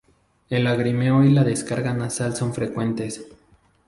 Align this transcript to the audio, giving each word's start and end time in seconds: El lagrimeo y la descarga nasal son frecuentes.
El 0.49 0.63
lagrimeo 0.63 1.23
y 1.23 1.29
la 1.29 1.43
descarga 1.43 1.93
nasal 1.93 2.35
son 2.35 2.55
frecuentes. 2.55 3.23